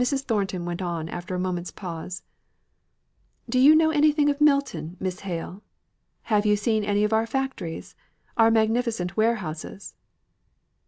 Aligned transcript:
Thornton 0.03 0.65
went 0.65 0.81
on 0.81 1.09
after 1.09 1.35
a 1.35 1.39
moment's 1.39 1.69
pause: 1.69 2.23
"Do 3.47 3.59
you 3.59 3.75
know 3.75 3.91
anything 3.91 4.31
of 4.31 4.41
Milton, 4.41 4.97
Miss 4.99 5.19
Hale? 5.19 5.61
Have 6.23 6.43
you 6.43 6.55
seen 6.55 6.83
any 6.83 7.03
of 7.03 7.13
our 7.13 7.27
factories? 7.27 7.93
our 8.35 8.49
magnificent 8.49 9.15
warehouses?" 9.15 9.93